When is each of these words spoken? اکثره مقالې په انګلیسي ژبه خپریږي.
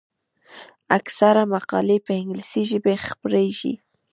اکثره 0.97 1.43
مقالې 1.53 1.97
په 2.05 2.11
انګلیسي 2.21 2.61
ژبه 2.71 2.93
خپریږي. 3.07 3.73